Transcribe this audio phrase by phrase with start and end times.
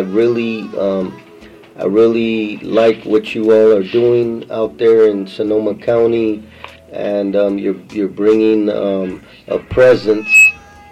[0.00, 1.20] I really, um,
[1.76, 6.42] I really like what you all are doing out there in Sonoma County,
[6.90, 10.26] and um, you're you're bringing um, a presence,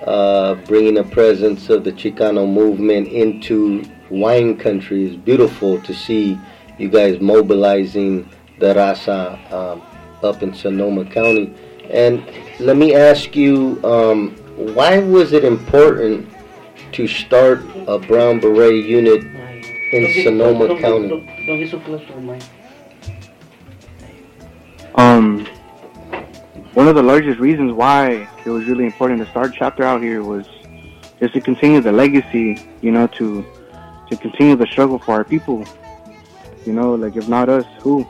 [0.04, 5.06] uh, bringing a presence of the Chicano movement into wine country.
[5.06, 6.38] It's beautiful to see
[6.76, 8.28] you guys mobilizing
[8.58, 9.80] the raza um,
[10.22, 11.54] up in Sonoma County.
[11.88, 12.22] And
[12.60, 14.36] let me ask you, um,
[14.74, 16.28] why was it important
[16.92, 19.24] to start a Brown Beret unit
[19.92, 21.26] in Sonoma County?
[24.94, 25.46] Um,
[26.74, 30.22] one of the largest reasons why it was really important to start chapter out here
[30.22, 30.46] was
[31.20, 33.44] just to continue the legacy, you know, to
[34.08, 35.64] to continue the struggle for our people.
[36.66, 38.06] You know, like if not us, who?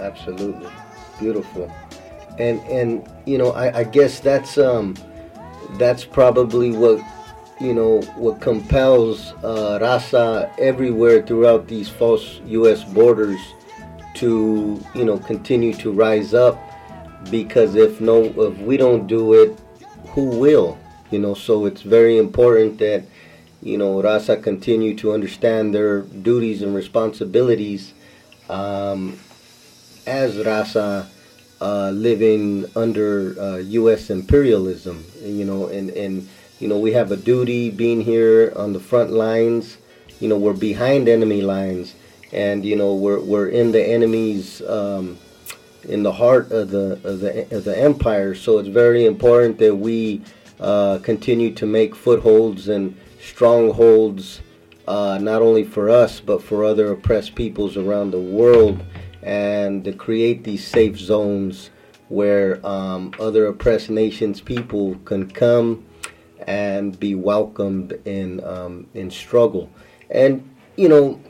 [0.00, 0.70] Absolutely,
[1.18, 1.72] beautiful,
[2.38, 4.94] and and you know, I, I guess that's um
[5.72, 7.00] that's probably what
[7.60, 12.84] you know what compels uh, Raza everywhere throughout these false U.S.
[12.84, 13.40] borders
[14.14, 16.58] to you know continue to rise up
[17.30, 19.58] because if no if we don't do it,
[20.08, 20.78] who will?
[21.10, 23.04] You know, so it's very important that
[23.62, 27.92] you know Raza continue to understand their duties and responsibilities
[28.48, 29.18] um,
[30.06, 31.06] as Raza
[31.60, 34.10] uh, living under uh, U.S.
[34.10, 35.04] imperialism.
[35.22, 36.28] You know, and and
[36.58, 39.78] you know we have a duty being here on the front lines.
[40.20, 41.94] You know, we're behind enemy lines,
[42.32, 44.62] and you know we're we're in the enemy's.
[44.62, 45.18] Um,
[45.84, 49.74] in the heart of the of the of the empire, so it's very important that
[49.74, 50.20] we
[50.60, 54.40] uh, continue to make footholds and strongholds,
[54.86, 58.82] uh, not only for us but for other oppressed peoples around the world,
[59.22, 61.70] and to create these safe zones
[62.08, 65.84] where um, other oppressed nations people can come
[66.46, 69.70] and be welcomed in um, in struggle.
[70.10, 71.20] And you know,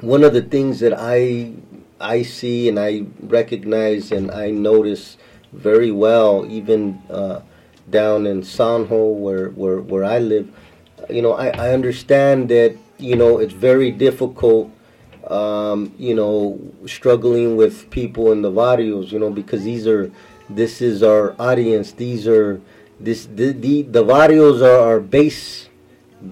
[0.00, 1.52] one of the things that I
[2.00, 5.16] I see and I recognize and I notice
[5.52, 7.40] very well, even uh,
[7.88, 10.52] down in Sanho where, where where I live,
[11.08, 14.70] you know, I, I understand that you know it's very difficult
[15.30, 20.10] um, you know, struggling with people in the barrios, you know, because these are,
[20.48, 21.92] this is our audience.
[21.92, 22.60] These are,
[22.98, 25.68] this the the, the barrios are our base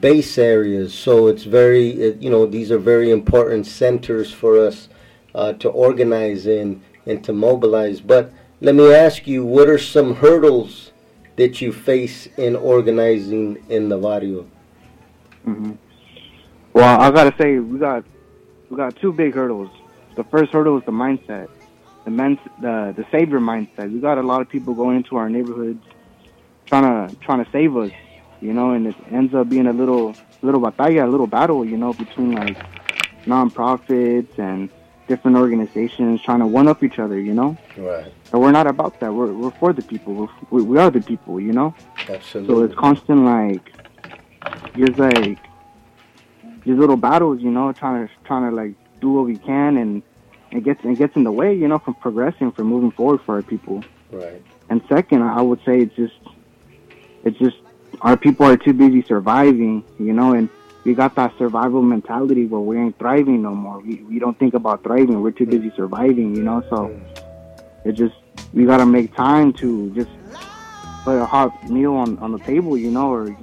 [0.01, 0.95] base areas.
[0.95, 4.89] So it's very, you know, these are very important centers for us
[5.35, 8.01] uh, to organize in and to mobilize.
[8.01, 10.93] But let me ask you, what are some hurdles
[11.37, 14.47] that you face in organizing in the barrio?
[15.47, 15.73] Mm-hmm.
[16.73, 18.05] Well, I gotta say, we got
[18.71, 19.71] we got two big hurdles.
[20.17, 21.49] The first hurdle is the mindset,
[22.05, 23.93] the men, the the savior mindset.
[23.93, 25.85] We got a lot of people going into our neighborhoods
[26.67, 27.93] trying to trying to save us,
[28.41, 31.77] you know, and it ends up being a little little batalla, a little battle, you
[31.77, 32.59] know, between like
[33.25, 34.71] nonprofits and
[35.07, 37.57] different organizations trying to one up each other, you know.
[37.77, 38.13] Right.
[38.31, 39.13] But we're not about that.
[39.13, 40.15] We're we're for the people.
[40.15, 41.75] We're, we we are the people, you know.
[42.09, 42.55] Absolutely.
[42.55, 43.73] So it's constant like
[44.77, 45.39] just like
[46.65, 50.03] these little battles, you know, trying to trying to like do what we can, and
[50.51, 53.37] it gets it gets in the way, you know, from progressing, from moving forward for
[53.37, 53.85] our people.
[54.11, 54.43] Right.
[54.71, 56.19] And second, I would say it's just
[57.25, 57.57] it's just
[58.01, 60.49] our people are too busy surviving, you know, and
[60.85, 63.81] we got that survival mentality where we ain't thriving no more.
[63.81, 65.21] We we don't think about thriving.
[65.23, 66.63] We're too busy surviving, you know.
[66.71, 66.99] So
[67.85, 68.15] it just
[68.53, 70.11] we gotta make time to just
[71.05, 73.37] put a hot meal on on the table, you know, or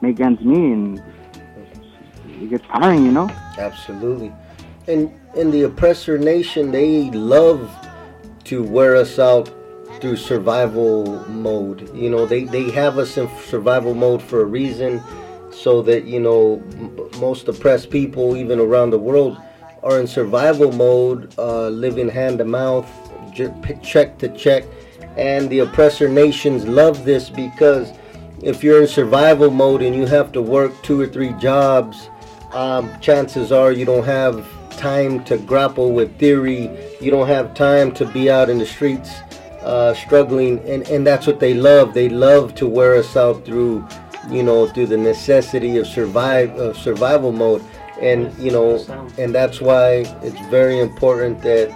[0.00, 1.02] make ends meet, and
[2.40, 3.28] it gets tiring, you know.
[3.58, 4.32] Absolutely.
[4.86, 7.70] And in the oppressor nation, they love
[8.44, 9.50] to wear us out
[10.00, 11.90] through survival mode.
[11.94, 15.02] You know, they, they have us in survival mode for a reason
[15.50, 16.62] so that, you know,
[17.18, 19.40] most oppressed people, even around the world,
[19.82, 22.90] are in survival mode, uh, living hand to mouth,
[23.82, 24.64] check to check.
[25.16, 27.92] And the oppressor nations love this because
[28.42, 32.08] if you're in survival mode and you have to work two or three jobs,
[32.54, 34.46] um, chances are you don't have
[34.76, 36.70] time to grapple with theory.
[37.00, 39.10] You don't have time to be out in the streets
[39.62, 41.94] uh, struggling, and, and that's what they love.
[41.94, 43.86] They love to wear us out through,
[44.30, 47.64] you know, through the necessity of survive of survival mode,
[48.00, 48.84] and you know,
[49.18, 51.70] and that's why it's very important that,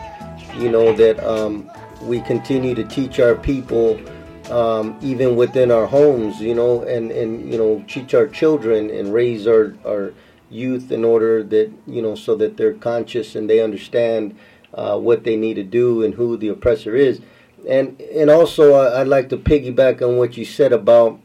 [0.56, 1.70] you know, that um,
[2.02, 4.00] we continue to teach our people.
[4.48, 9.12] Um, even within our homes, you know, and, and you know, teach our children and
[9.12, 10.14] raise our, our
[10.50, 14.36] youth in order that you know so that they're conscious and they understand
[14.74, 17.20] uh, what they need to do and who the oppressor is.
[17.68, 21.20] And and also I, would like to piggyback on what you said about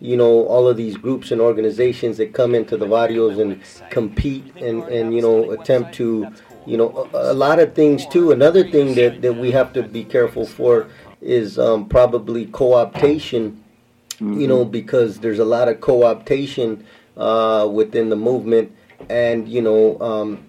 [0.00, 4.54] you know all of these groups and organizations that come into the barrios and compete
[4.56, 6.32] and and you know attempt to
[6.66, 8.32] you know a, a lot of things too.
[8.32, 10.88] Another thing that that we have to be careful for
[11.20, 13.56] is um, probably co-optation
[14.20, 16.84] you know because there's a lot of co-optation
[17.20, 18.72] uh, within the movement
[19.08, 20.44] and you know um,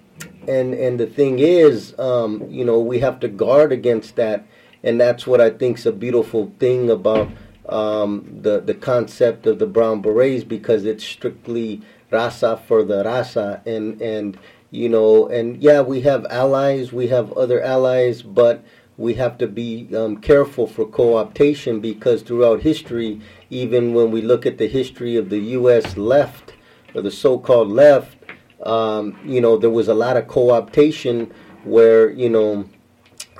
[0.47, 4.45] and and the thing is um, you know we have to guard against that
[4.83, 7.29] and that's what I think's a beautiful thing about
[7.69, 11.81] um, the the concept of the brown berets because it's strictly
[12.11, 14.37] raza for the raza, and and
[14.71, 18.63] you know and yeah we have allies we have other allies but
[18.97, 23.19] we have to be um, careful for co-optation because throughout history
[23.49, 25.97] even when we look at the history of the U.S.
[25.97, 26.50] left
[26.93, 28.17] or the so-called left
[28.63, 31.31] um, you know there was a lot of co-optation
[31.63, 32.65] where you know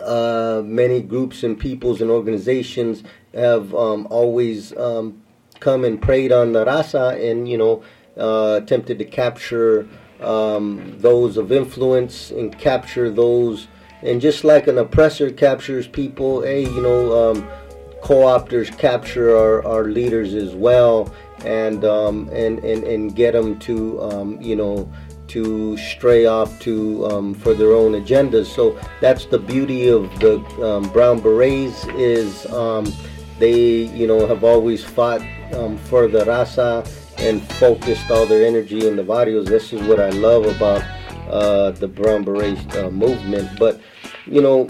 [0.04, 3.04] uh, many groups and peoples and organizations
[3.34, 5.22] have um, always um,
[5.60, 7.84] come and preyed on the raza and you know
[8.18, 9.88] uh, attempted to capture
[10.22, 13.68] um, those of influence and capture those.
[14.04, 17.48] And just like an oppressor captures people hey you know um,
[18.02, 21.14] co-opters capture our, our leaders as well
[21.46, 24.92] and um, and, and and get them to um, you know
[25.32, 28.48] to stray off to um, for their own agendas.
[28.48, 32.92] So that's the beauty of the um, Brown Berets is um,
[33.40, 35.22] they you know have always fought
[35.54, 36.86] um, for the raza
[37.18, 39.48] and focused all their energy in the barrios.
[39.48, 40.84] This is what I love about
[41.30, 43.58] uh, the Brown Berets uh, movement.
[43.58, 43.80] But
[44.26, 44.68] you know.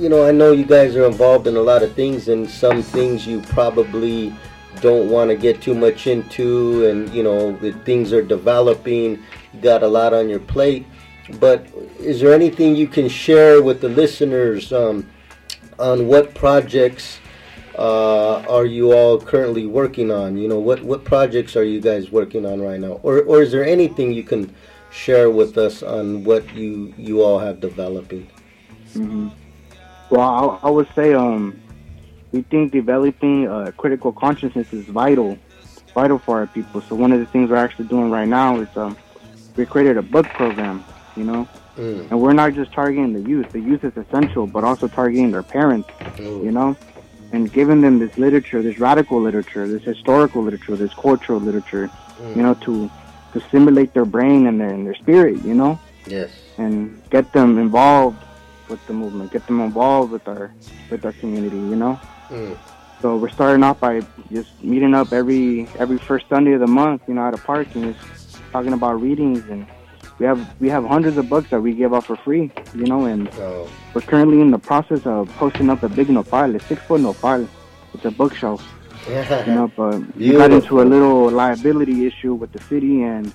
[0.00, 2.82] You know, I know you guys are involved in a lot of things, and some
[2.82, 4.34] things you probably
[4.80, 9.22] don't want to get too much into and you know things are developing
[9.60, 10.86] got a lot on your plate.
[11.40, 11.66] But
[11.98, 15.08] is there anything you can share with the listeners um,
[15.78, 17.18] on what projects
[17.76, 20.36] uh, are you all currently working on?
[20.36, 23.00] You know what what projects are you guys working on right now?
[23.02, 24.54] Or or is there anything you can
[24.90, 28.28] share with us on what you you all have developing?
[28.94, 29.28] Mm-hmm.
[30.10, 31.60] well I, I would say um
[32.32, 35.38] we think developing a critical consciousness is vital,
[35.94, 36.80] vital for our people.
[36.82, 38.96] So one of the things we're actually doing right now is um,
[39.56, 40.84] we created a book program,
[41.16, 42.10] you know, mm.
[42.10, 43.50] and we're not just targeting the youth.
[43.50, 46.44] The youth is essential, but also targeting their parents, mm.
[46.44, 46.76] you know,
[47.32, 52.36] and giving them this literature, this radical literature, this historical literature, this cultural literature, mm.
[52.36, 52.90] you know, to
[53.32, 55.78] to stimulate their brain and their and their spirit, you know.
[56.06, 56.30] Yes.
[56.58, 58.22] And get them involved
[58.68, 60.52] with the movement, get them involved with our
[60.90, 62.00] with our community, you know.
[62.28, 62.56] Mm.
[63.02, 64.02] So we're starting off by
[64.32, 67.68] just meeting up every every first Sunday of the month, you know, at a park
[67.74, 69.66] and just talking about readings and
[70.18, 73.04] we have we have hundreds of books that we give out for free, you know,
[73.04, 73.68] and oh.
[73.92, 77.46] we're currently in the process of posting up a big nopal, a six foot nopal.
[77.92, 78.66] It's a bookshelf.
[79.08, 79.46] Yeah.
[79.46, 83.32] You know, but we got into a little liability issue with the city and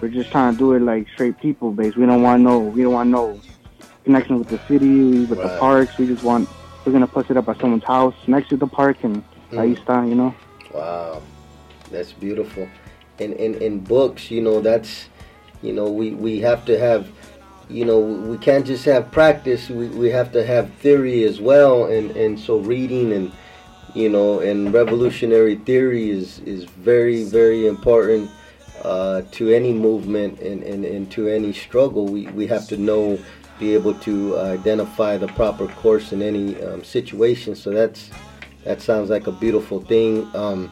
[0.00, 1.96] we're just trying to do it like straight people based.
[1.96, 3.40] We don't want no we don't want no
[4.04, 5.42] connection with the city, with right.
[5.42, 5.96] the parks.
[5.96, 6.48] We just want
[6.84, 9.58] we're gonna put it up at someone's house next to the park and mm.
[9.58, 10.34] ahí está, you know.
[10.72, 11.22] Wow,
[11.90, 12.68] that's beautiful.
[13.18, 15.08] And in in books, you know, that's
[15.62, 17.08] you know we we have to have
[17.68, 21.84] you know we can't just have practice we, we have to have theory as well
[21.84, 23.32] and and so reading and
[23.94, 28.30] you know and revolutionary theory is is very very important
[28.84, 33.18] uh, to any movement and, and, and to any struggle we, we have to know
[33.60, 37.54] be able to identify the proper course in any um, situation.
[37.54, 38.10] So that's
[38.64, 40.28] that sounds like a beautiful thing.
[40.34, 40.70] Um,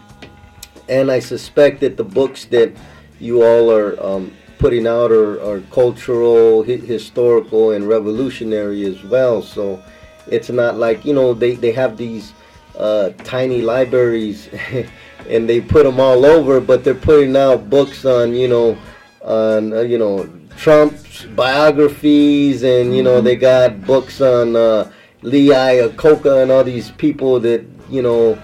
[0.89, 2.73] and I suspect that the books that
[3.21, 9.43] you all are um, putting out are, are cultural, hi- historical, and revolutionary as well.
[9.43, 9.83] So
[10.27, 12.33] it's not like you know they they have these
[12.77, 14.49] uh, tiny libraries
[15.29, 18.79] and they put them all over, but they're putting out books on you know
[19.23, 20.29] on uh, you know
[20.59, 23.27] Trump's biographies, and you know mm-hmm.
[23.27, 24.91] they got books on uh,
[25.23, 28.37] Lee Iacocca and all these people that you know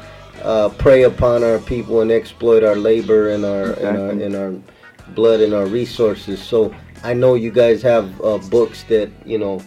[0.42, 4.24] uh, prey upon our people and exploit our labor and our, exactly.
[4.24, 6.40] and our and our blood and our resources.
[6.40, 9.60] So I know you guys have uh, books that you know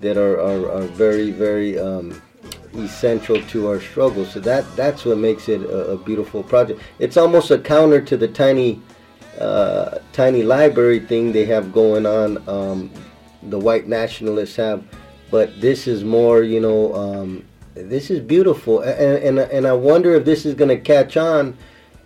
[0.00, 2.20] that are are, are very very um,
[2.74, 4.26] essential to our struggle.
[4.26, 6.82] So that that's what makes it a, a beautiful project.
[6.98, 8.82] It's almost a counter to the tiny
[9.38, 12.46] uh, tiny library thing they have going on.
[12.48, 12.90] Um,
[13.42, 14.82] the white nationalists have,
[15.30, 20.14] but this is more, you know, um, this is beautiful, and, and and I wonder
[20.14, 21.56] if this is going to catch on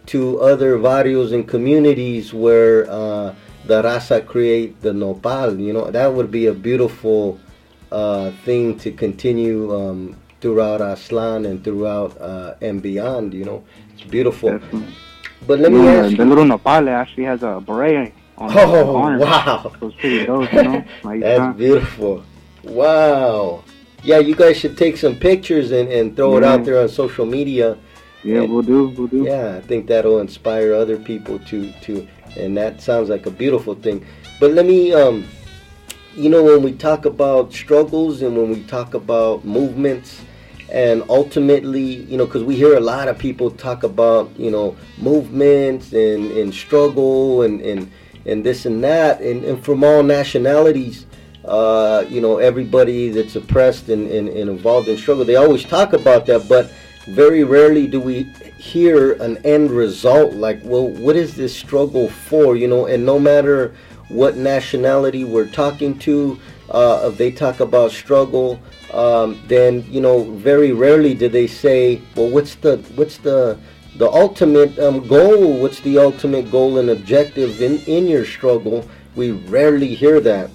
[0.07, 3.35] to other barrios and communities where uh,
[3.67, 5.61] the raza create the nopal.
[5.61, 7.39] You know, that would be a beautiful
[7.93, 13.35] uh, thing to continue um, throughout Aztlan and throughout uh, and beyond.
[13.35, 14.59] You know, It's beautiful.
[14.59, 14.95] Definitely.
[15.47, 16.29] But let me Yeah, ask the you.
[16.29, 19.19] little nopale actually has a beret on Oh arm.
[19.21, 20.85] wow, So it's pretty dope, you know.
[21.05, 22.23] Like, that's beautiful.
[22.65, 23.65] Wow.
[24.05, 27.27] Yeah, you guys should take some pictures and, and throw it out there on social
[27.27, 27.77] media.
[28.23, 29.25] yeah, we'll do, we'll do.
[29.25, 33.75] Yeah, I think that'll inspire other people to to, and that sounds like a beautiful
[33.75, 34.05] thing.
[34.39, 35.25] But let me, um,
[36.15, 40.21] you know, when we talk about struggles and when we talk about movements,
[40.71, 44.77] and ultimately, you know, because we hear a lot of people talk about, you know,
[44.99, 47.91] movements and and struggle and and
[48.27, 51.07] and this and that, and, and from all nationalities.
[51.45, 55.95] Uh, you know, everybody that's oppressed and, and, and involved in struggle, they always talk
[55.95, 56.71] about that, but
[57.09, 58.25] very rarely do we
[58.59, 63.19] hear an end result like well what is this struggle for you know and no
[63.19, 63.75] matter
[64.09, 66.39] what nationality we're talking to
[66.71, 68.61] uh, if they talk about struggle
[68.93, 73.59] um, then you know very rarely do they say well what's the what's the
[73.99, 75.59] the ultimate um, goal?
[75.59, 78.89] What's the ultimate goal and objective in in your struggle?
[79.17, 80.51] We rarely hear that.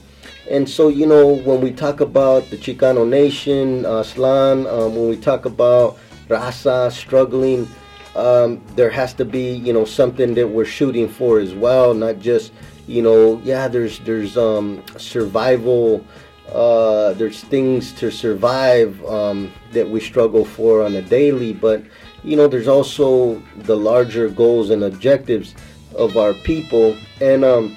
[0.50, 5.10] And so, you know, when we talk about the Chicano nation, uh, Slan, um, when
[5.10, 5.98] we talk about
[6.29, 7.67] Raza struggling,
[8.15, 12.20] um, there has to be, you know, something that we're shooting for as well, not
[12.20, 12.51] just,
[12.88, 16.06] you know, yeah, there's there's um, survival,
[16.52, 21.84] uh, there's things to survive um, that we struggle for on a daily, but
[22.24, 25.56] you know, there's also the larger goals and objectives
[25.96, 27.75] of our people, and um,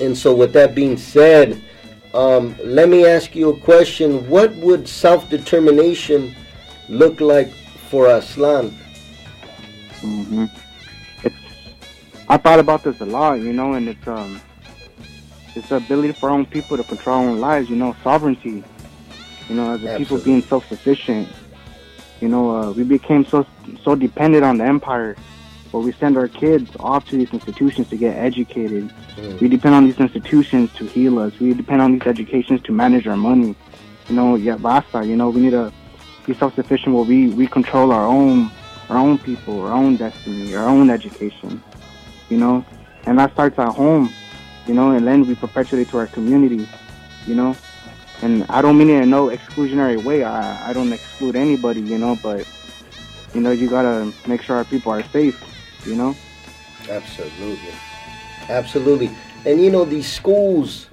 [0.00, 1.62] and so with that being said.
[2.14, 4.26] Um, let me ask you a question.
[4.30, 6.34] What would self-determination
[6.88, 7.50] look like
[7.90, 8.72] for Aztlan?
[10.00, 10.65] hmm It's
[12.28, 14.40] I thought about this a lot, you know, and it's um
[15.54, 18.62] it's the ability for our own people to control our own lives, you know, sovereignty.
[19.48, 21.28] You know, as a people being self sufficient.
[22.20, 23.46] You know, uh, we became so
[23.82, 25.16] so dependent on the empire,
[25.70, 28.90] where we send our kids off to these institutions to get educated.
[29.16, 29.40] Mm.
[29.40, 31.38] We depend on these institutions to heal us.
[31.38, 33.54] We depend on these educations to manage our money.
[34.08, 35.04] You know, yeah, basta.
[35.06, 35.72] You know, we need to
[36.26, 38.50] be self-sufficient where we, we control our own
[38.88, 41.62] our own people, our own destiny, our own education.
[42.28, 42.64] You know,
[43.06, 44.12] and that starts at home.
[44.66, 46.68] You know, and then we perpetuate to our community.
[47.26, 47.56] You know,
[48.22, 50.24] and I don't mean it in no exclusionary way.
[50.24, 51.80] I I don't exclude anybody.
[51.80, 52.46] You know, but
[53.34, 55.40] you know you gotta make sure our people are safe.
[55.84, 56.16] You know.
[56.88, 57.74] Absolutely.
[58.48, 59.10] Absolutely.
[59.44, 60.88] And you know, these schools,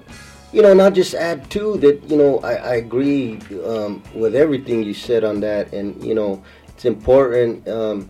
[0.52, 4.82] you know, not just add to that, you know, I, I agree um, with everything
[4.82, 5.72] you said on that.
[5.72, 7.68] And, you know, it's important.
[7.68, 8.08] Um,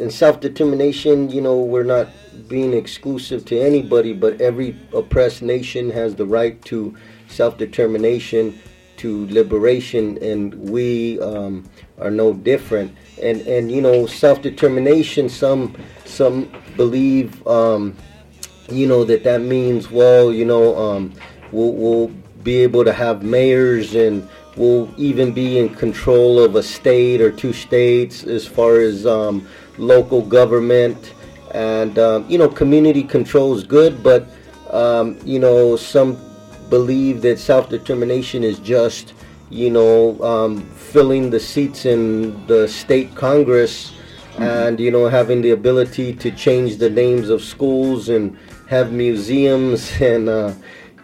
[0.00, 2.08] in self determination, you know, we're not
[2.48, 6.94] being exclusive to anybody, but every oppressed nation has the right to
[7.28, 8.58] self determination,
[8.98, 12.94] to liberation, and we um, are no different.
[13.22, 17.46] And, and you know, self determination, some, some believe.
[17.46, 17.96] Um,
[18.70, 21.12] you know that that means well you know um,
[21.52, 22.08] we'll, we'll
[22.42, 27.30] be able to have mayors and we'll even be in control of a state or
[27.30, 29.46] two states as far as um,
[29.78, 31.14] local government
[31.52, 34.26] and um, you know community control is good but
[34.70, 36.18] um, you know some
[36.68, 39.14] believe that self-determination is just
[39.50, 43.92] you know um, filling the seats in the state congress
[44.38, 48.36] and you know having the ability to change the names of schools and
[48.68, 50.52] have museums and uh,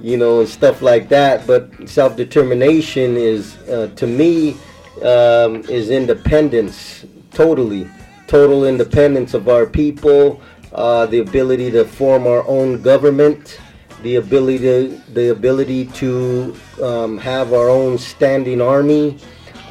[0.01, 4.57] you know and stuff like that but self-determination is uh, to me
[5.03, 7.89] um, is independence totally
[8.31, 10.41] total independence of our people
[10.73, 13.61] uh, the ability to form our own government
[14.03, 19.19] the ability to, the ability to um, have our own standing army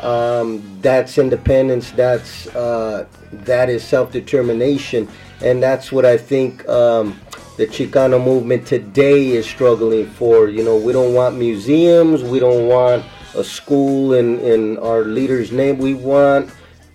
[0.01, 5.07] um, that's independence that's uh, that is self-determination.
[5.41, 7.19] And that's what i think um,
[7.57, 10.47] the chicano movement today is struggling for.
[10.47, 15.51] You know we don't want museums we don't want a school in, in our leader's
[15.51, 16.49] name we want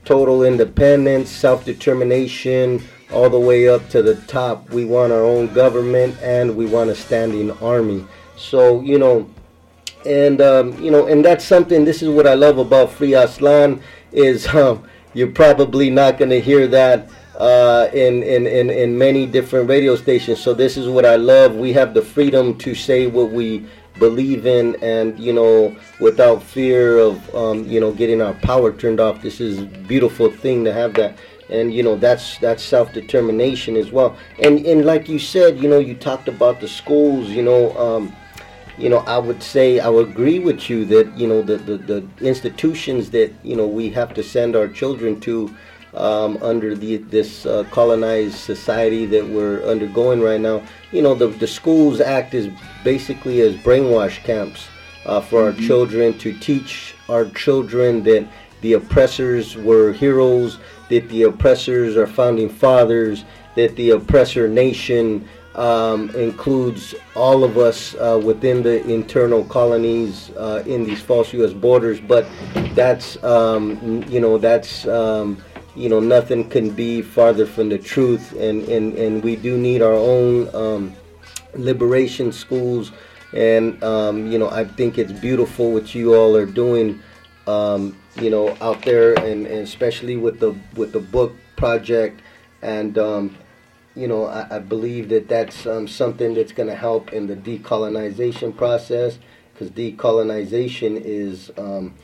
[0.05, 2.83] total independence self-determination
[3.13, 6.91] all the way up to the top we want our own government and we want
[6.91, 8.05] a standing army
[8.37, 9.29] so you know
[10.07, 11.85] and um, you know, and that's something.
[11.85, 13.81] This is what I love about Free Aztlan
[14.13, 14.85] is um,
[15.15, 17.09] you're probably not going to hear that
[17.39, 20.41] uh, in, in in in many different radio stations.
[20.41, 21.55] So this is what I love.
[21.57, 23.67] We have the freedom to say what we
[23.99, 29.01] believe in, and you know, without fear of um, you know getting our power turned
[29.01, 29.23] off.
[29.23, 31.19] This is beautiful thing to have that.
[31.51, 34.17] And you know that's that's self determination as well.
[34.39, 37.29] And and like you said, you know, you talked about the schools.
[37.29, 38.17] You know, um,
[38.79, 41.77] you know, I would say I would agree with you that you know the, the,
[41.77, 45.55] the institutions that you know we have to send our children to
[45.97, 50.63] um, under the this uh, colonized society that we're undergoing right now.
[50.93, 52.49] You know, the the schools act as
[52.83, 54.67] basically as brainwash camps
[55.07, 55.61] uh, for mm-hmm.
[55.61, 58.27] our children to teach our children that
[58.61, 60.59] the oppressors were heroes,
[60.89, 63.25] that the oppressors are founding fathers,
[63.57, 70.63] that the oppressor nation um, includes all of us uh, within the internal colonies uh,
[70.67, 71.53] in these false U.S.
[71.53, 72.01] borders.
[72.01, 72.27] But
[72.75, 75.43] that's um, you know that's um,
[75.75, 79.83] you know nothing can be farther from the truth, and and and we do need
[79.83, 80.95] our own um,
[81.55, 82.93] liberation schools.
[83.33, 87.03] And um, you know I think it's beautiful what you all are doing.
[87.47, 92.21] Um, you know out there, and, and especially with the with the book project
[92.63, 93.37] and um,
[93.95, 97.37] you know, I, I believe that that's um, something that's going to help in the
[97.37, 99.19] decolonization process
[99.53, 101.95] because decolonization is um,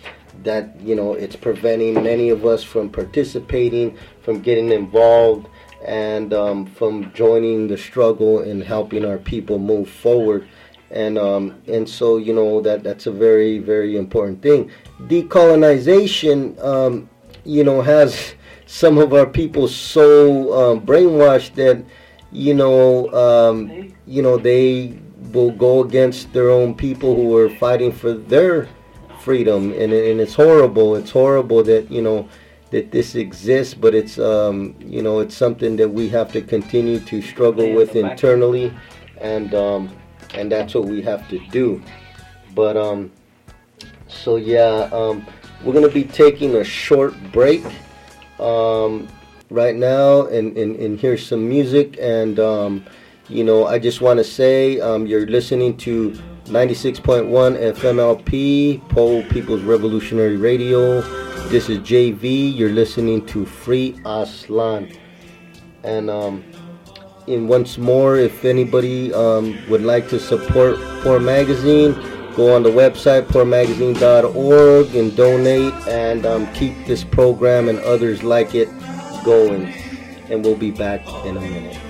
[0.43, 5.49] that, you know, it's preventing many of us from participating, from getting involved,
[5.85, 10.47] and um, from joining the struggle and helping our people move forward.
[10.91, 14.73] And um, and so you know that that's a very very important thing.
[15.03, 17.09] Decolonization, um,
[17.45, 18.35] you know, has
[18.67, 21.85] some of our people so um, brainwashed that
[22.33, 24.99] you know um, you know they
[25.33, 28.69] will go against their own people who are fighting for their
[29.21, 32.29] freedom and, and it's horrible it's horrible that you know
[32.71, 37.01] that this exists but it's um, you know it's something that we have to continue
[37.01, 38.73] to struggle with internally
[39.21, 39.95] and um,
[40.35, 41.83] and that's what we have to do
[42.55, 43.11] but um
[44.09, 45.27] so yeah um,
[45.65, 47.65] we're gonna be taking a short break
[48.41, 49.09] um,
[49.51, 51.99] right now and, and, and hear some music.
[52.01, 52.87] And, um,
[53.29, 56.21] you know, I just want to say um, you're listening to
[56.51, 57.31] 96.1
[57.75, 61.01] FMLP, Poor People's Revolutionary Radio.
[61.49, 62.53] This is JV.
[62.53, 64.99] You're listening to Free Aztlan.
[65.85, 66.43] And, um,
[67.29, 71.93] and once more, if anybody um, would like to support Poor Magazine,
[72.35, 78.57] go on the website poormagazine.org and donate and um, keep this program and others like
[78.57, 78.69] it
[79.25, 79.73] going
[80.31, 81.90] and we'll be back in a minute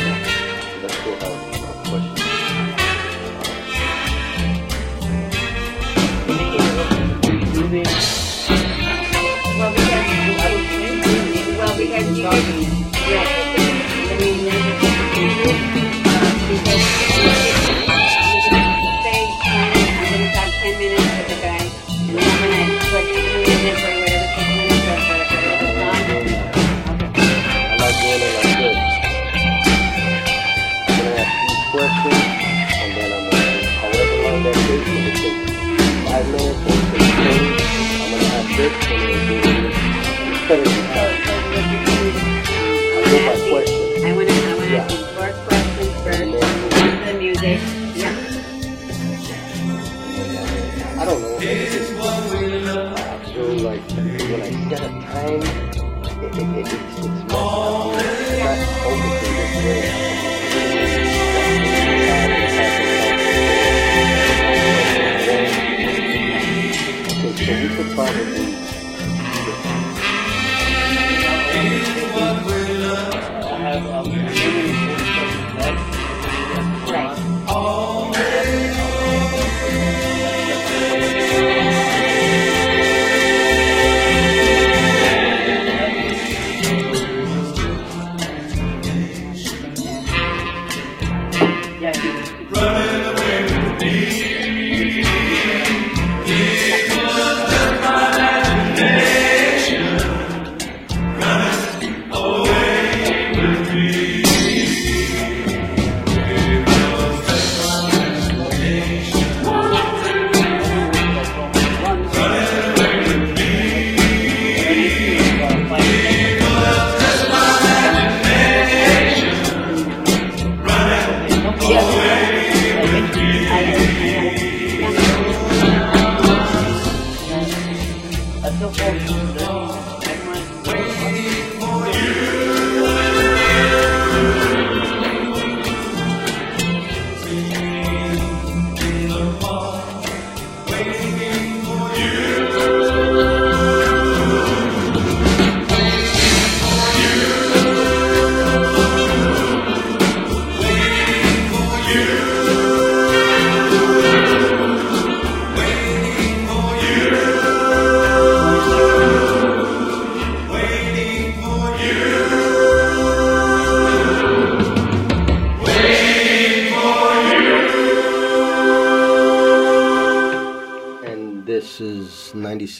[12.33, 12.60] yeah.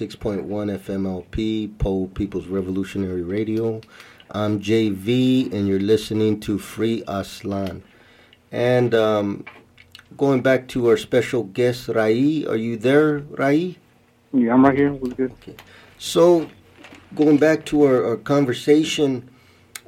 [0.01, 3.81] 96.1 FMLP, Poor People's Revolutionary Radio.
[4.31, 7.83] I'm JV, and you're listening to Free Aztlan.
[8.51, 9.45] And um,
[10.17, 12.47] going back to our special guest, Rai.
[12.47, 13.77] Are you there, Rai?
[14.33, 14.91] Yeah, I'm right here.
[14.91, 15.35] What's good?
[15.99, 16.49] So,
[17.13, 19.29] going back to our, our conversation,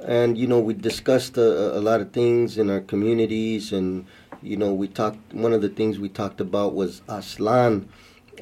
[0.06, 4.06] and you know, we discussed a, a lot of things in our communities, and
[4.44, 5.34] you know, we talked.
[5.34, 7.88] One of the things we talked about was Aztlan,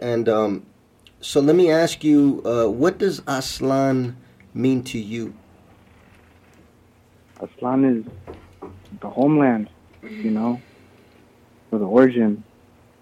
[0.01, 0.65] and um,
[1.21, 4.15] so let me ask you, uh, what does Aztlan
[4.53, 5.33] mean to you?
[7.39, 9.69] Aztlan is the homeland,
[10.01, 10.61] you know,
[11.71, 12.43] or the origin,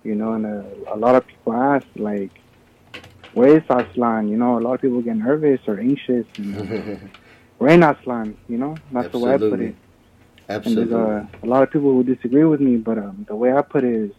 [0.03, 2.31] you know, and a, a lot of people ask, like,
[3.33, 4.29] where is Aztlan?
[4.29, 6.25] You know, a lot of people get nervous or anxious.
[6.37, 7.09] And
[7.57, 8.35] where in Aztlan?
[8.47, 9.75] You know, that's the way I put it.
[10.49, 10.83] Absolutely.
[10.83, 11.39] And there's Absolutely.
[11.41, 13.83] uh, a lot of people who disagree with me, but um, the way I put
[13.83, 14.11] it is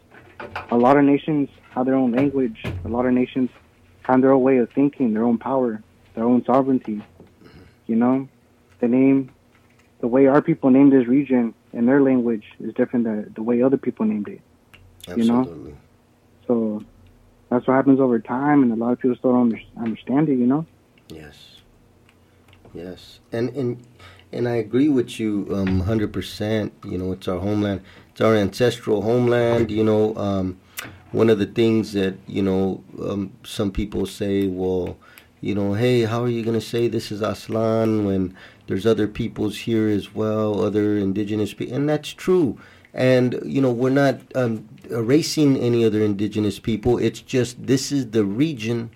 [0.70, 2.64] a lot of nations have their own language.
[2.84, 3.50] A lot of nations
[4.10, 5.82] have their own way of thinking, their own power,
[6.14, 7.02] their own sovereignty.
[7.86, 8.28] You know,
[8.80, 9.30] the name,
[10.00, 13.62] the way our people named this region in their language is different than the way
[13.62, 14.40] other people named it.
[15.16, 15.74] you know?
[16.46, 16.84] So
[17.48, 20.36] that's what happens over time, and a lot of people still don't understand it.
[20.36, 20.66] You know.
[21.08, 21.56] Yes.
[22.72, 23.20] Yes.
[23.32, 23.86] And and
[24.32, 26.70] and I agree with you um 100%.
[26.84, 27.82] You know, it's our homeland.
[28.12, 30.60] It's our ancestral homeland, you know, um
[31.12, 34.96] one of the things that, you know, um some people say, well,
[35.40, 39.08] you know, hey, how are you going to say this is Aztlan when there's other
[39.08, 42.58] peoples here as well, other indigenous people, and that's true.
[42.92, 46.98] And you know, we're not um, erasing any other indigenous people.
[46.98, 48.90] It's just this is the region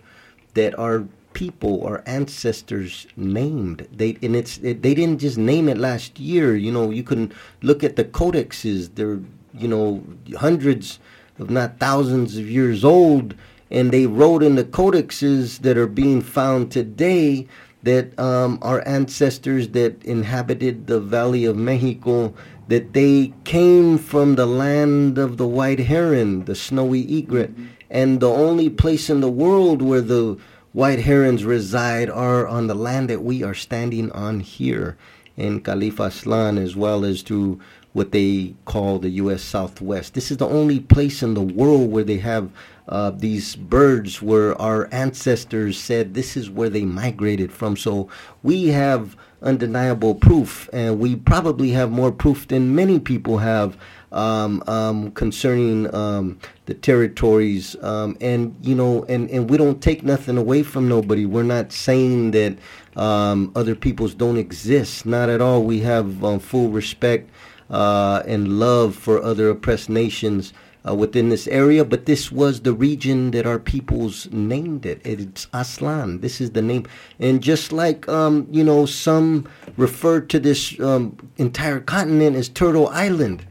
[0.54, 3.86] that our people, our ancestors named.
[3.92, 6.56] They and it's it, they didn't just name it last year.
[6.56, 8.94] You know, you can look at the codexes.
[8.94, 9.20] They're
[9.52, 10.02] you know
[10.36, 10.98] hundreds,
[11.38, 13.34] if not thousands of years old,
[13.70, 17.46] and they wrote in the codexes that are being found today
[17.82, 22.32] that um, our ancestors that inhabited the Valley of Mexico
[22.68, 27.50] that they came from the land of the white heron, the snowy egret,
[27.90, 30.38] and the only place in the world where the
[30.72, 34.96] white herons reside are on the land that we are standing on here
[35.36, 37.60] in Calif Aztlan, as well as to
[37.94, 39.40] what they call the U.S.
[39.40, 40.14] Southwest.
[40.14, 42.50] This is the only place in the world where they have
[42.88, 47.76] uh, these birds where our ancestors said this is where they migrated from.
[47.76, 48.08] So
[48.42, 53.78] we have undeniable proof, and we probably have more proof than many people have
[54.10, 60.02] um, um, concerning um, the territories, um, and you know, and and we don't take
[60.02, 61.26] nothing away from nobody.
[61.26, 62.58] We're not saying that
[62.96, 65.06] um, other peoples don't exist.
[65.06, 65.62] Not at all.
[65.62, 67.30] We have um, full respect
[67.70, 70.52] uh, and love for other oppressed nations
[70.86, 75.00] uh, within this area, but this was the region that our peoples named it.
[75.04, 76.20] It's Aztlan.
[76.20, 76.86] This is the name.
[77.18, 82.88] And just like, um, you know, some refer to this um, entire continent as Turtle
[82.88, 83.46] Island.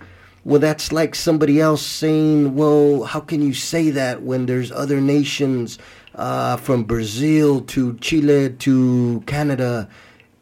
[0.46, 5.00] Well, that's like somebody else saying, well, how can you say that when there's other
[5.00, 5.80] nations
[6.16, 9.90] uh, from Brazil to Chile to Canada?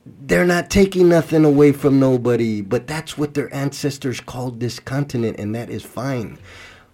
[0.06, 5.40] They're not taking nothing away from nobody, but that's what their ancestors called this continent,
[5.40, 6.40] and that is fine.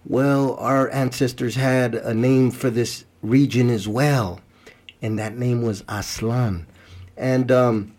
[0.06, 4.41] Well, our ancestors had a name for this region as well,
[5.02, 6.65] and that name was Aztlan.
[7.17, 7.93] And, um,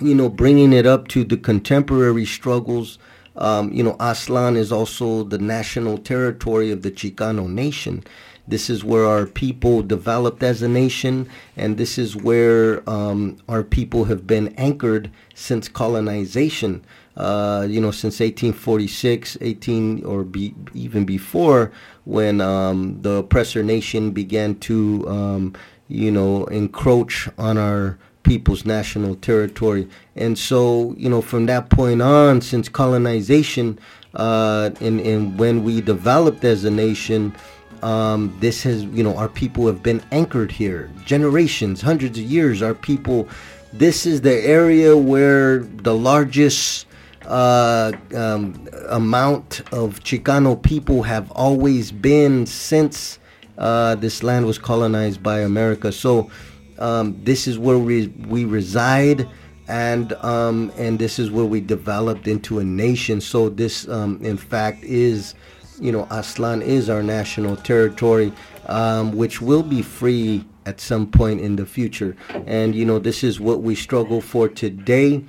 [0.00, 2.98] you know, bringing it up to the contemporary struggles,
[3.36, 8.04] um, you know, Aztlan is also the national territory of the Chicano nation.
[8.50, 13.62] This is where our people developed as a nation, and this is where um, our
[13.62, 16.84] people have been anchored since colonization.
[17.16, 21.70] Uh, you know, since 1846, 18 or be, even before,
[22.04, 25.54] when um, the oppressor nation began to, um,
[25.88, 29.88] you know, encroach on our people's national territory.
[30.16, 33.78] And so, you know, from that point on, since colonization,
[34.14, 37.34] uh, and, and when we developed as a nation,
[37.82, 40.90] um, this has, you know, our people have been anchored here.
[41.04, 43.28] Generations, hundreds of years, our people,
[43.72, 46.86] this is the area where the largest
[47.26, 53.18] uh, um, amount of Chicano people have always been since
[53.58, 55.92] uh, this land was colonized by America.
[55.92, 56.30] So
[56.78, 59.28] um, this is where we, we reside.
[59.68, 63.20] And um, and this is where we developed into a nation.
[63.20, 65.36] So this, um, in fact, is
[65.80, 68.32] you know, Aztlan is our national territory,
[68.66, 72.16] um, which will be free at some point in the future.
[72.46, 75.24] And, you know, this is what we struggle for today.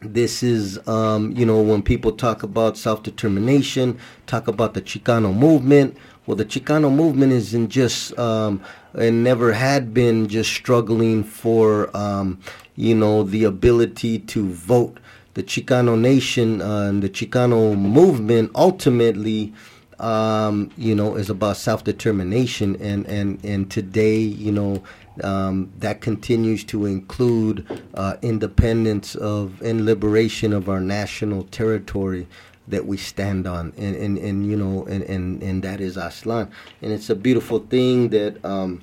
[0.00, 5.34] This is, um, you know, when people talk about self determination, talk about the Chicano
[5.34, 5.96] movement.
[6.26, 8.60] Well, the Chicano movement isn't just, um,
[8.94, 12.40] and never had been just struggling for, um,
[12.74, 14.98] you know, the ability to vote
[15.36, 19.52] the Chicano nation uh, and the Chicano movement ultimately,
[19.98, 24.82] um, you know, is about self determination, and and and today, you know.
[25.24, 32.26] Um, that continues to include uh, independence of and liberation of our national territory
[32.68, 36.50] that we stand on, and and, and you know, and, and and that is Aztlan,
[36.82, 38.82] and it's a beautiful thing that um,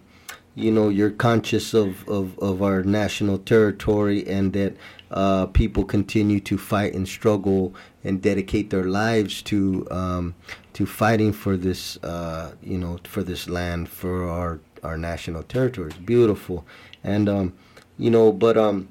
[0.55, 4.75] you know you're conscious of, of, of our national territory and that
[5.13, 7.73] uh, people continue to fight and struggle
[8.03, 10.35] and dedicate their lives to um,
[10.73, 15.89] to fighting for this uh, you know for this land for our our national territory.
[15.89, 16.65] It's beautiful,
[17.03, 17.53] and um,
[17.97, 18.89] you know, but um,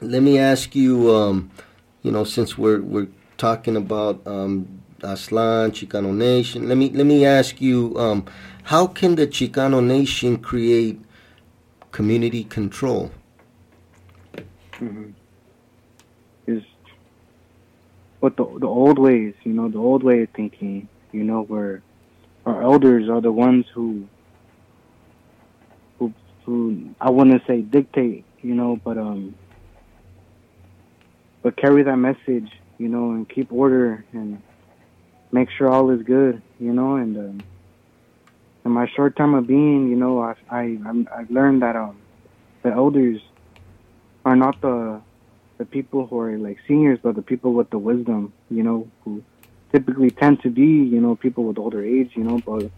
[0.00, 1.50] let me ask you, um,
[2.02, 7.24] you know, since we're we're talking about um, Aztlan Chicano Nation, let me let me
[7.24, 8.26] ask you, um,
[8.64, 11.00] how can the Chicano Nation create
[11.90, 13.10] community control?
[14.74, 15.10] Mm-hmm.
[16.46, 16.64] Is
[18.22, 21.82] but the the old ways, you know, the old way of thinking, you know, where
[22.46, 24.08] our elders are the ones who
[25.98, 26.14] who
[26.46, 29.34] who I wouldn't say dictate, you know, but um
[31.42, 34.40] but carry that message, you know, and keep order and
[35.32, 37.44] make sure all is good, you know, and um
[38.64, 40.78] in my short time of being, you know, I I
[41.18, 41.98] I've learned that um
[42.62, 43.20] the elders
[44.24, 45.02] are not the
[45.62, 49.22] the people who are like seniors, but the people with the wisdom, you know, who
[49.70, 52.68] typically tend to be, you know, people with older age, you know, but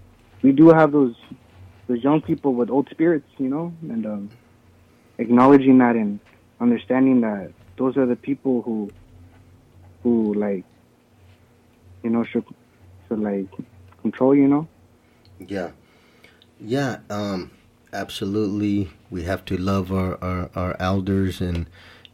[0.42, 1.14] we do have those
[1.86, 4.30] those young people with old spirits, you know, and um,
[5.16, 6.20] acknowledging that and
[6.60, 8.90] understanding that those are the people who
[10.02, 10.64] who like
[12.02, 12.44] you know should
[13.08, 13.48] should like
[14.02, 14.68] control, you know.
[15.38, 15.70] Yeah,
[16.60, 17.50] yeah, um,
[17.94, 18.90] absolutely.
[19.10, 21.66] We have to love our, our, our elders, and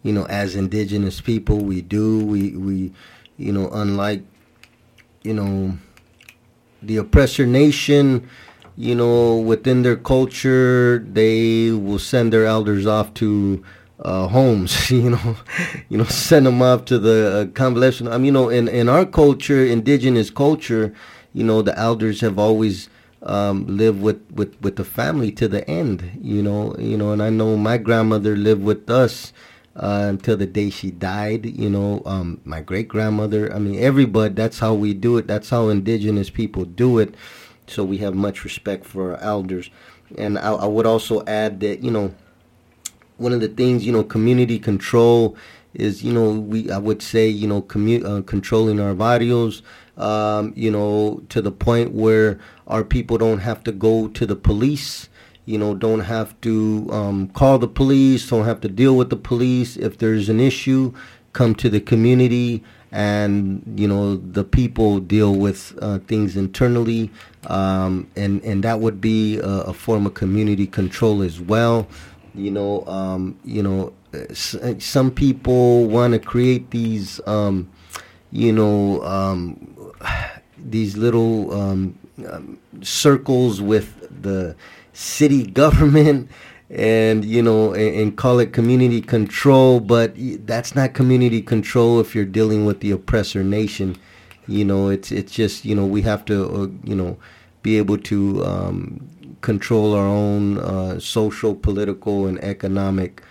[0.03, 2.25] you know, as indigenous people, we do.
[2.25, 2.93] We we,
[3.37, 4.23] you know, unlike,
[5.23, 5.79] you know,
[6.83, 8.29] the oppressor nation,
[8.77, 13.63] you know, within their culture, they will send their elders off to
[14.01, 15.37] uh, homes, you know,
[15.89, 18.09] you know, send them off to the uh, convalescent.
[18.09, 20.95] I mean, you know, in in our culture, indigenous culture,
[21.33, 22.89] you know, the elders have always
[23.23, 27.23] um, live with, with, with the family to the end, you know, you know, and
[27.23, 29.33] I know my grandmother lived with us,
[29.81, 31.47] uh, until the day she died.
[31.47, 33.53] You know, um, my great grandmother.
[33.53, 34.35] I mean, everybody.
[34.35, 35.27] That's how we do it.
[35.27, 37.15] That's how indigenous people do it.
[37.67, 39.71] So we have much respect for our elders.
[40.19, 42.15] And I, I would also add that you know,
[43.17, 45.37] one of the things you know, community control
[45.73, 49.63] is you know we I would say you know commu- uh, controlling our barrios.
[49.97, 54.37] Um, you know, to the point where our people don't have to go to the
[54.37, 55.10] police
[55.51, 59.17] you know, don't have to um, call the police, don't have to deal with the
[59.17, 59.77] police.
[59.77, 60.95] If there's an issue,
[61.33, 67.11] come to the community, and you know, the people deal with uh, things internally,
[67.49, 71.89] um, and and that would be a, a, form of community control as well.
[72.33, 73.93] You know, um, you know,
[74.79, 77.69] some people want to create these, um,
[78.31, 79.75] you know, um,
[80.59, 81.99] these little um,
[82.83, 84.55] circles with the
[85.01, 86.31] city government
[86.69, 90.13] and you know and, and, call it community control but
[90.47, 93.97] that's not community control if you're dealing with the oppressor nation.
[94.47, 97.19] You know it's it's just you know we have to uh, you know
[97.63, 99.09] be able to um,
[99.41, 103.23] control our own uh, social political and economic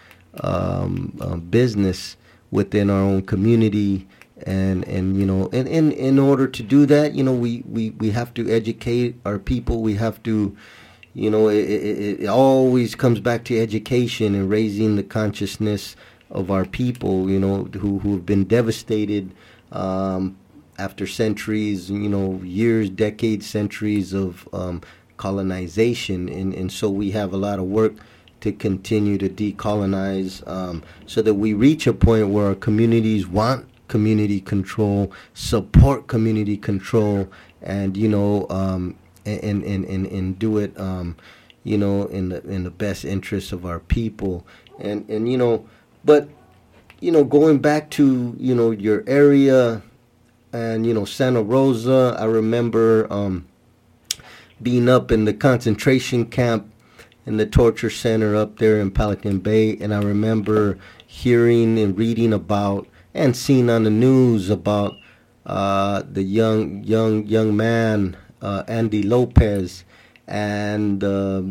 [0.44, 2.18] um, uh, business
[2.52, 4.08] within our own community.
[4.46, 7.90] And and you know and, and in order to do that you know we, we
[7.90, 9.82] we have to educate our people.
[9.82, 10.56] We have to
[11.20, 15.98] you know, it, it, it always comes back to education and raising the consciousness
[16.32, 19.32] of our people, you know, who, who have been devastated
[19.74, 20.38] um,
[20.78, 24.82] after centuries, you know, years, decades, centuries of um,
[25.18, 26.30] colonization.
[26.30, 27.96] And, and so we have a lot of work
[28.40, 33.68] to continue to decolonize um, so that we reach a point where our communities want
[33.90, 37.28] community control, support community control,
[37.62, 38.96] and, you know, um,
[39.38, 41.16] and and and, and do it um,
[41.64, 44.46] you know in the in the best interest of our people.
[44.80, 45.68] And and you know
[46.04, 46.30] but
[47.00, 49.82] you know going back to you know your area
[50.54, 53.48] and you know Santa Rosa I remember um,
[54.62, 56.72] being up in the concentration camp
[57.26, 59.78] in the torture center up there in Pelican Bay.
[59.78, 64.96] And I remember hearing and reading about and seeing on the news about
[65.46, 69.84] uh, the young young young man uh, Andy Lopez
[70.28, 71.42] and uh,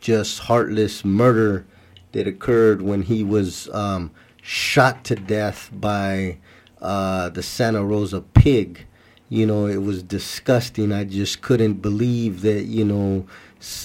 [0.00, 1.66] just heartless murder
[2.12, 4.10] that occurred when he was um,
[4.42, 6.38] shot to death by
[6.80, 8.86] uh, the Santa Rosa pig.
[9.28, 10.90] You know, it was disgusting.
[10.90, 12.64] I just couldn't believe that.
[12.64, 13.26] You know,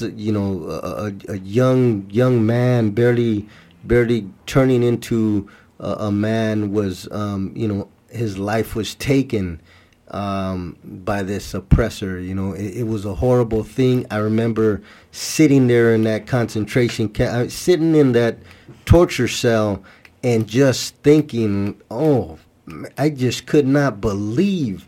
[0.01, 3.47] you know, a, a young young man barely
[3.83, 5.49] barely turning into
[5.79, 9.61] a, a man was, um, you know, his life was taken
[10.13, 12.19] um, by this oppressor.
[12.19, 14.05] You know, it, it, was a horrible thing.
[14.11, 18.37] I remember sitting there in that concentration camp, sitting in that
[18.85, 19.83] torture cell,
[20.23, 22.37] and just thinking, oh,
[22.97, 24.87] I just could not believe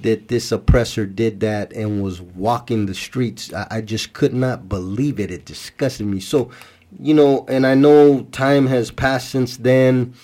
[0.00, 3.52] that this oppressor did that and was walking the streets.
[3.52, 5.30] I, I just could not believe it.
[5.30, 6.20] It disgusted me.
[6.20, 6.50] So,
[7.00, 10.14] you know, and I know time has passed since then.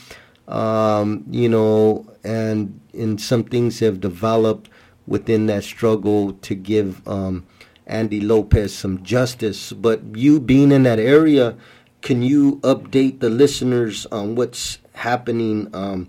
[0.48, 4.68] Um, you know, and and some things have developed
[5.06, 7.46] within that struggle to give um,
[7.86, 9.72] Andy Lopez some justice.
[9.72, 11.56] But you being in that area,
[12.00, 16.08] can you update the listeners on what's happening um,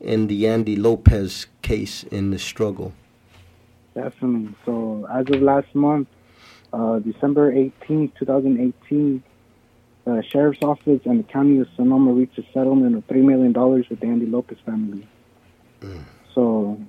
[0.00, 2.92] in the Andy Lopez case in the struggle?
[3.94, 4.54] Definitely.
[4.64, 6.08] So as of last month,
[6.72, 9.22] uh, December 18, 2018,
[10.04, 14.00] the sheriff's office and the county of Sonoma reached a settlement of $3 million with
[14.00, 15.06] the Andy Lopez family.
[15.80, 16.04] Mm.
[16.34, 16.80] So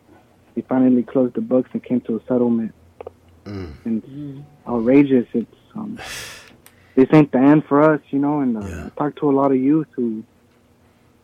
[0.55, 2.73] they finally closed the books and came to a settlement.
[3.45, 3.73] Mm.
[3.85, 4.43] And mm.
[4.67, 5.27] outrageous.
[5.33, 5.99] It's um,
[6.95, 8.39] this ain't the end for us, you know.
[8.39, 8.85] And uh, yeah.
[8.85, 10.23] I talked to a lot of youth who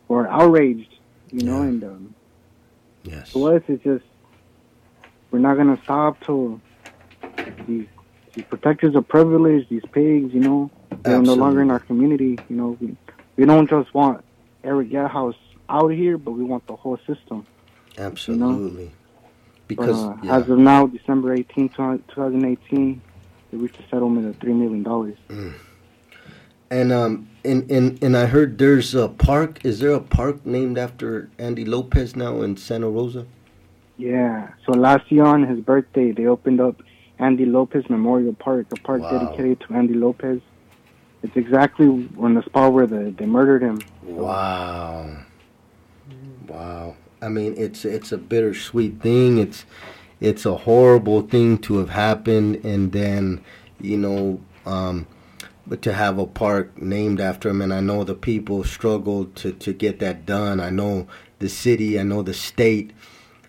[0.08, 0.94] were outraged,
[1.30, 1.62] you know.
[1.62, 2.14] And um,
[3.04, 4.04] yes, to us, it's just
[5.30, 6.60] we're not gonna stop till
[7.66, 7.86] these
[8.32, 10.70] these protectors of privilege, these pigs, you know,
[11.02, 12.38] they're no longer in our community.
[12.48, 12.96] You know, we
[13.36, 14.24] we don't just want
[14.64, 15.34] Erick Gelhaus
[15.68, 17.46] out here, but we want the whole system.
[17.98, 18.82] Absolutely.
[18.82, 18.92] You know?
[19.68, 20.36] Because but, uh, yeah.
[20.36, 23.00] as of now, December 18, 2018,
[23.50, 24.84] they reached a settlement of $3 million.
[24.84, 25.54] Mm.
[26.72, 29.64] And um and, and and I heard there's a park.
[29.64, 33.26] Is there a park named after Andy Lopez now in Santa Rosa?
[33.96, 34.50] Yeah.
[34.64, 36.80] So last year on his birthday, they opened up
[37.20, 39.10] Andy Lopez Memorial Park, a park wow.
[39.18, 40.40] dedicated to Andy Lopez.
[41.22, 41.86] It's exactly
[42.18, 43.80] on the spot where the, they murdered him.
[44.02, 45.18] Wow.
[46.48, 46.96] Wow.
[47.20, 49.36] I mean, it's it's a bittersweet thing.
[49.36, 49.66] It's
[50.20, 53.44] it's a horrible thing to have happened, and then
[53.78, 55.06] you know, um,
[55.66, 59.52] but to have a park named after him, and I know the people struggled to
[59.52, 60.58] to get that done.
[60.58, 61.06] I know
[61.38, 62.92] the city, I know the state.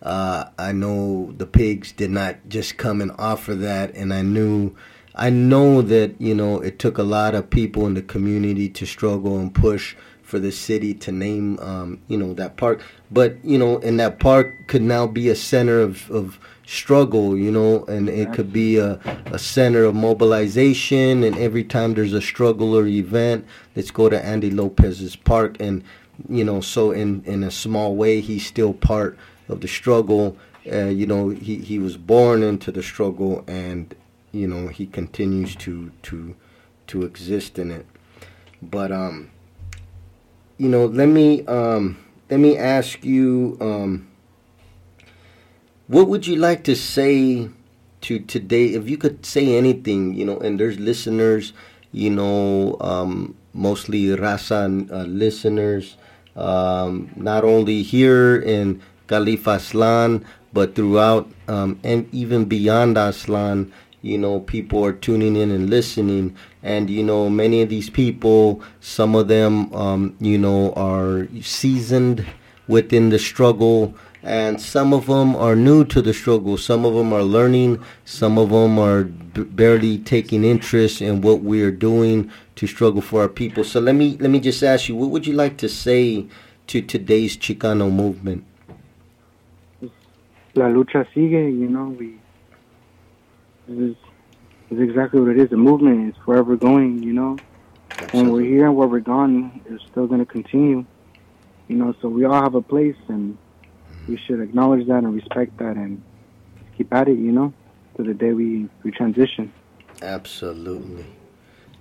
[0.01, 4.75] Uh, I know the pigs did not just come and offer that, and I knew,
[5.13, 8.85] I know that you know it took a lot of people in the community to
[8.85, 12.81] struggle and push for the city to name, um, you know, that park.
[13.11, 17.51] But you know, and that park could now be a center of, of struggle, you
[17.51, 18.93] know, and it could be a,
[19.25, 21.23] a center of mobilization.
[21.23, 23.45] And every time there's a struggle or event,
[23.75, 25.57] let's go to Andy Lopez's park.
[25.59, 25.83] And,
[26.29, 29.17] you know, so in, in a small way, he's still part
[29.51, 30.37] of the struggle.
[30.71, 33.95] Uh, you know, he, he was born into the struggle and,
[34.31, 36.35] you know, he continues to, to,
[36.87, 37.85] to exist in it.
[38.61, 39.31] But, um,
[40.57, 41.97] you know, let me, um,
[42.29, 44.07] let me ask you, um,
[45.87, 47.49] what would you like to say
[48.01, 48.67] to today?
[48.67, 51.53] If you could say anything, you know, and there's listeners,
[51.91, 55.97] you know, um, mostly Raza uh, listeners,
[56.35, 58.81] um, not only here in
[59.11, 65.51] Califia Aztlan, but throughout um, and even beyond Aztlan, you know, people are tuning in
[65.51, 66.35] and listening.
[66.63, 72.25] And, you know, many of these people, some of them, um, you know, are seasoned
[72.67, 73.93] within the struggle
[74.23, 76.57] and some of them are new to the struggle.
[76.57, 77.83] Some of them are learning.
[78.05, 83.01] Some of them are b- barely taking interest in what we are doing to struggle
[83.01, 83.63] for our people.
[83.63, 86.27] So let me let me just ask you, what would you like to say
[86.67, 88.45] to today's Chicano movement?
[90.55, 92.19] La lucha sigue, you know, we
[93.67, 93.95] this is,
[94.69, 95.49] this is exactly what it is.
[95.49, 97.37] The movement is forever going, you know.
[98.11, 100.85] When we're here and where we're gone, it's still going to continue.
[101.67, 103.37] You know, so we all have a place and
[104.07, 106.01] we should acknowledge that and respect that and
[106.75, 107.53] keep at it, you know,
[107.95, 109.53] to the day we, we transition.
[110.01, 111.05] Absolutely.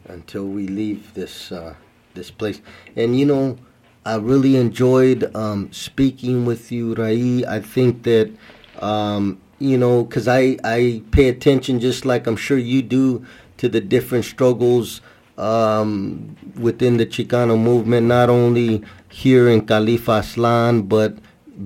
[0.04, 1.74] Until we leave this uh,
[2.14, 2.60] this place.
[2.94, 3.56] And you know,
[4.04, 7.44] I really enjoyed um, speaking with you, Rai.
[7.46, 8.32] I think that
[8.80, 13.24] um, you know, because I I pay attention just like I'm sure you do
[13.58, 15.00] to the different struggles
[15.36, 21.16] um, within the Chicano movement, not only here in Califia Aztlan, but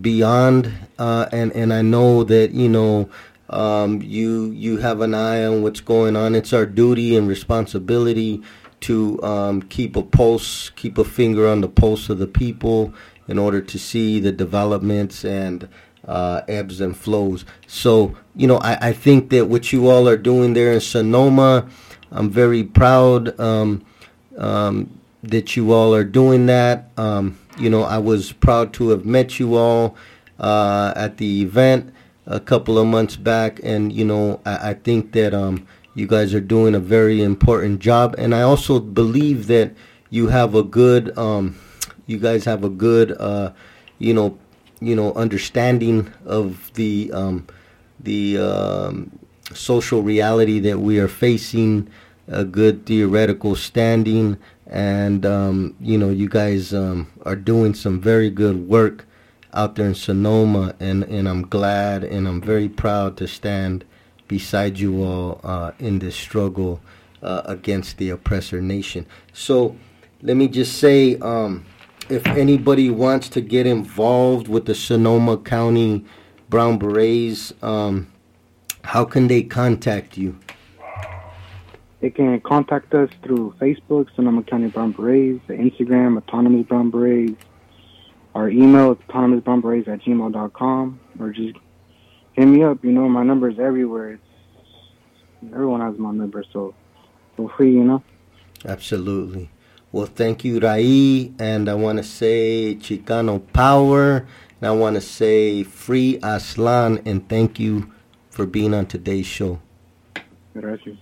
[0.00, 0.72] beyond.
[0.98, 3.08] Uh, and and I know that you know
[3.50, 6.34] um, you you have an eye on what's going on.
[6.34, 8.42] It's our duty and responsibility
[8.80, 12.92] to um, keep a pulse, keep a finger on the pulse of the people
[13.26, 15.68] in order to see the developments and
[16.06, 17.44] uh, ebbs and flows.
[17.66, 21.68] So, you know, I, I think that what you all are doing there in Sonoma,
[22.10, 23.84] I'm very proud um,
[24.36, 26.90] um, that you all are doing that.
[26.96, 29.96] Um, you know, I was proud to have met you all
[30.38, 31.92] uh, at the event
[32.26, 36.34] a couple of months back, and you know, I, I think that um, you guys
[36.34, 39.74] are doing a very important job, and I also believe that
[40.10, 41.58] you have a good, um,
[42.06, 43.52] you guys have a good, uh,
[43.98, 44.38] you know,
[44.86, 47.46] you know, understanding of the um,
[48.00, 49.18] the um,
[49.52, 51.88] social reality that we are facing,
[52.28, 58.30] a good theoretical standing, and um, you know, you guys um, are doing some very
[58.30, 59.06] good work
[59.54, 63.84] out there in Sonoma, and, and I'm glad and I'm very proud to stand
[64.26, 66.80] beside you all uh, in this struggle
[67.22, 69.06] uh, against the oppressor nation.
[69.32, 69.76] So
[70.22, 71.64] let me just say, um,
[72.08, 76.04] if anybody wants to get involved with the Sonoma County
[76.48, 78.12] Brown Berets, um,
[78.82, 80.38] how can they contact you?
[82.00, 87.40] They can contact us through Facebook, Sonoma County Brown Berets, the Instagram, Autonomous Brown Berets.
[88.34, 91.00] Our email autonomousbrownberets at gmail.com.
[91.18, 91.56] Or just
[92.32, 92.84] hit me up.
[92.84, 94.12] You know, my number is everywhere.
[94.12, 96.74] It's, everyone has my number, so
[97.36, 98.02] feel free, you know.
[98.66, 99.50] Absolutely.
[99.94, 101.32] Well, thank you, Rai.
[101.38, 104.26] And I want to say Chicano Power.
[104.60, 107.00] And I want to say Free Aztlan.
[107.06, 107.92] And thank you
[108.28, 109.60] for being on today's show.
[110.52, 110.98] Gracias.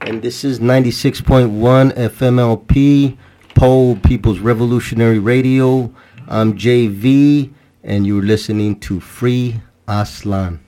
[0.00, 3.16] And this is 96.1 FMLP,
[3.54, 5.94] Poor People's Revolutionary Radio.
[6.26, 7.52] I'm JV,
[7.84, 10.58] and you're listening to Free Aztlan.